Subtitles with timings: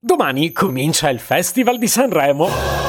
[0.00, 2.87] Domani comincia il Festival di Sanremo.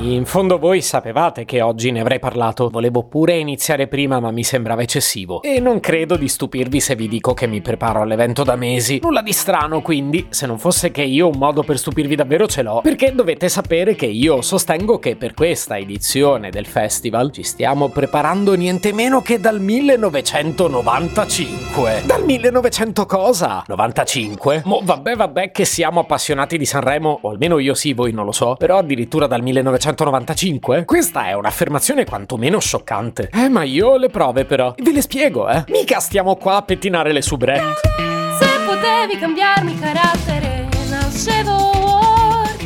[0.00, 2.68] In fondo voi sapevate che oggi ne avrei parlato.
[2.68, 5.42] Volevo pure iniziare prima, ma mi sembrava eccessivo.
[5.42, 9.00] E non credo di stupirvi se vi dico che mi preparo all'evento da mesi.
[9.02, 12.62] Nulla di strano, quindi, se non fosse che io un modo per stupirvi davvero ce
[12.62, 17.88] l'ho, perché dovete sapere che io sostengo che per questa edizione del festival ci stiamo
[17.88, 22.02] preparando niente meno che dal 1995.
[22.06, 23.64] Dal 1900 cosa?
[23.66, 24.62] 95?
[24.64, 28.32] Mo vabbè vabbè che siamo appassionati di Sanremo, o almeno io sì, voi non lo
[28.32, 30.84] so, però addirittura dal 1995 1995?
[30.84, 33.30] Questa è un'affermazione quantomeno scioccante.
[33.32, 34.74] Eh, ma io ho le prove però.
[34.76, 35.64] Ve le spiego, eh.
[35.68, 37.80] Mica stiamo qua a pettinare le soubrette.
[38.38, 41.72] Se potevi cambiarmi carattere, nascevo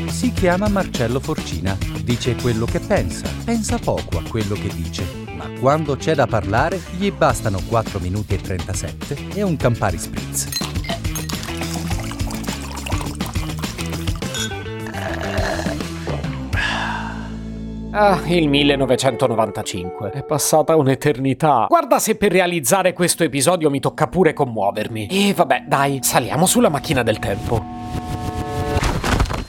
[0.09, 1.77] Si chiama Marcello Forcina.
[2.03, 3.29] Dice quello che pensa.
[3.45, 5.05] Pensa poco a quello che dice.
[5.37, 10.72] Ma quando c'è da parlare, gli bastano 4 minuti e 37 e un Campari Spritz.
[17.95, 20.13] Ah, il 1995.
[20.13, 21.67] È passata un'eternità.
[21.69, 25.09] Guarda se per realizzare questo episodio mi tocca pure commuovermi.
[25.11, 27.63] E vabbè, dai, saliamo sulla macchina del tempo.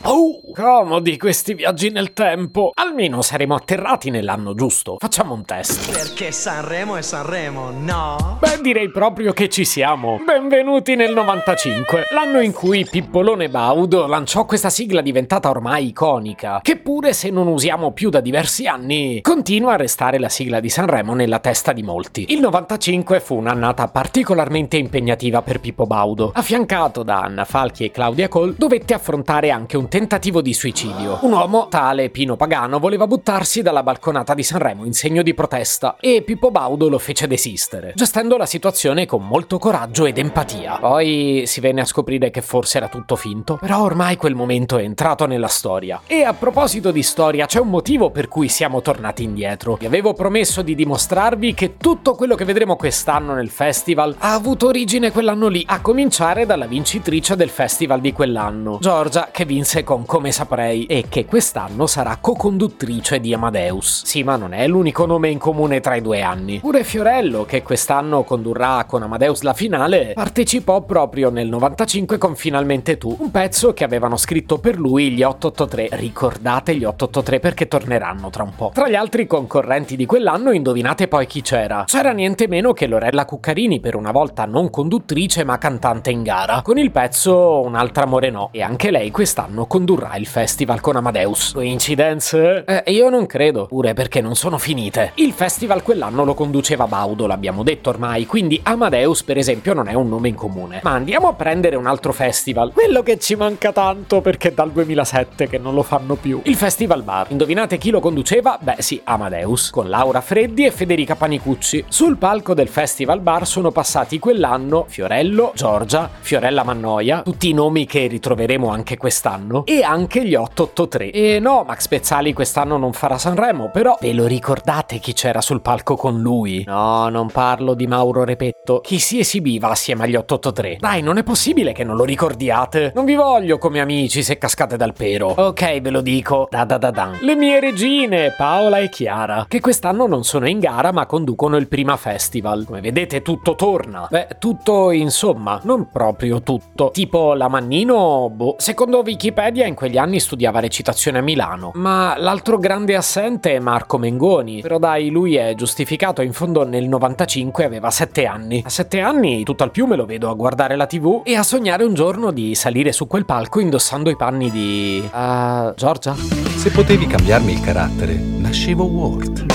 [0.02, 2.72] Oh, comodi questi viaggi nel tempo.
[2.76, 4.98] Almeno saremo atterrati nell'anno giusto.
[5.00, 5.92] Facciamo un test.
[5.92, 8.38] Perché Sanremo è Sanremo, no?
[8.40, 10.20] Beh, direi proprio che ci siamo.
[10.24, 16.78] Benvenuti nel 95, l'anno in cui Pippolone Baudo lanciò questa sigla diventata ormai iconica, che
[16.78, 21.16] pure se non usiamo più da diversi anni, continua a restare la sigla di Sanremo
[21.16, 22.28] nella testa di molti.
[22.30, 26.32] Il 95 fu un'annata particolarmente impegnativa per Pippo Baudo.
[26.36, 31.18] Affiancato da Anna Falchi e Claudia Cole, dovette affrontare anche un tentativo di suicidio.
[31.22, 35.96] Un uomo, tale Pino Pagano, voleva buttarsi dalla balconata di Sanremo in segno di protesta
[36.00, 40.78] e Pippo Baudo lo fece desistere, gestendo la situazione con molto coraggio ed empatia.
[40.80, 44.84] Poi si venne a scoprire che forse era tutto finto, però ormai quel momento è
[44.84, 46.02] entrato nella storia.
[46.06, 49.78] E a proposito di storia, c'è un motivo per cui siamo tornati indietro.
[49.80, 54.68] Vi avevo promesso di dimostrarvi che tutto quello che vedremo quest'anno nel festival ha avuto
[54.68, 60.06] origine quell'anno lì, a cominciare dalla vincitrice del festival di quell'anno, Giorgia, che vinse con
[60.06, 64.04] Come Saprei e che quest'anno sarà co-conduttrice di Amadeus.
[64.04, 66.60] Sì, ma non è l'unico nome in comune tra i due anni.
[66.60, 72.98] Pure Fiorello, che quest'anno condurrà con Amadeus la finale, partecipò proprio nel 95 con Finalmente
[72.98, 75.90] tu, un pezzo che avevano scritto per lui gli 883.
[75.92, 78.72] Ricordate gli 883 perché torneranno tra un po'.
[78.74, 81.84] Tra gli altri concorrenti di quell'anno, indovinate poi chi c'era.
[81.86, 86.62] C'era niente meno che Lorella Cuccarini, per una volta non conduttrice ma cantante in gara,
[86.64, 91.54] con il pezzo Un'altra amore no, e anche lei quest'anno condurrà il festival con Amadeus.
[91.54, 92.64] Coincidenze?
[92.66, 95.12] Eh, io non credo, pure perché non sono finite.
[95.16, 99.94] Il festival quell'anno lo conduceva Baudo, l'abbiamo detto ormai, quindi Amadeus per esempio non è
[99.94, 100.80] un nome in comune.
[100.84, 104.72] Ma andiamo a prendere un altro festival, quello che ci manca tanto perché è dal
[104.72, 106.42] 2007 che non lo fanno più.
[106.44, 107.28] Il Festival Bar.
[107.30, 108.58] Indovinate chi lo conduceva?
[108.62, 111.86] Beh sì, Amadeus, con Laura Freddi e Federica Panicucci.
[111.88, 117.86] Sul palco del Festival Bar sono passati quell'anno Fiorello, Giorgia, Fiorella Mannoia, tutti i nomi
[117.86, 121.12] che ritroveremo anche quest'anno, e anche gli 883.
[121.12, 125.62] E no, Max Pezzali quest'anno non farà Sanremo, però ve lo ricordate chi c'era sul
[125.62, 126.64] palco con lui?
[126.66, 130.78] No, non parlo di Mauro Repetto, chi si esibiva assieme agli 883.
[130.80, 132.92] Dai, non è possibile che non lo ricordiate.
[132.96, 135.34] Non vi voglio come amici se cascate dal pero.
[135.36, 136.48] Ok, ve lo dico.
[136.50, 137.18] Da da da dan.
[137.22, 141.68] Le mie regine, Paola e Chiara, che quest'anno non sono in gara ma conducono il
[141.68, 142.66] prima festival.
[142.66, 144.08] Come vedete tutto torna.
[144.10, 146.92] Beh, tutto insomma, non proprio tutto.
[146.92, 148.56] Tipo la Mannino, boh.
[148.58, 151.72] Secondo Wikipedia in quegli anni studiava recitazione a Milano.
[151.76, 154.62] Ma l'altro grande assente è Marco Mengoni.
[154.62, 158.62] Però dai, lui è giustificato, in fondo nel 95 aveva 7 anni.
[158.66, 161.44] A 7 anni tutto al più me lo vedo a guardare la tv e a
[161.44, 165.10] sognare un giorno di salire su quel palco indossando i panni di...
[165.12, 166.16] Uh, Giorgia?
[166.16, 169.46] Se potevi cambiarmi il carattere, nascevo Ward.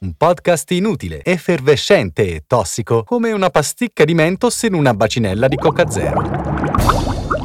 [0.00, 5.56] Un podcast inutile, effervescente e tossico, come una pasticca di mentos in una bacinella di
[5.56, 7.15] Coca Zero.